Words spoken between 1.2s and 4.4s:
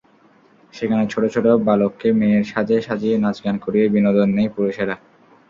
ছোট বালককে মেয়ের সাজে সাজিয়ে নাচগান করিয়ে বিনোদন